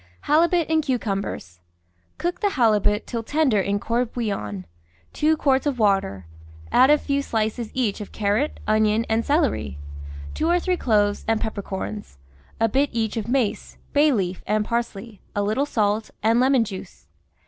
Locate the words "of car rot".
8.01-8.59